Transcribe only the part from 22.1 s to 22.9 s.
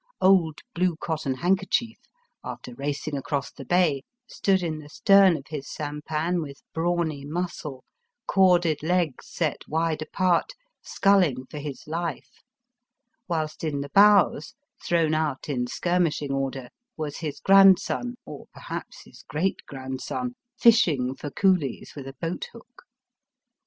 boat hook.